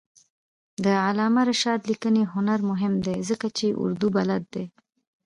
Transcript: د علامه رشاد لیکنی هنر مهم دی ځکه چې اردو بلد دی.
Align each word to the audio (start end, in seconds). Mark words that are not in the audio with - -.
د 0.83 0.85
علامه 1.05 1.41
رشاد 1.49 1.79
لیکنی 1.91 2.23
هنر 2.33 2.59
مهم 2.69 2.93
دی 3.05 3.17
ځکه 3.29 3.47
چې 3.57 3.65
اردو 3.83 4.07
بلد 4.17 4.43
دی. 4.53 4.65